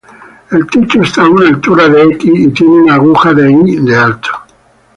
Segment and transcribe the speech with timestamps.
[0.49, 4.31] El techo esta a una altura de y tiene una aguja de de alto.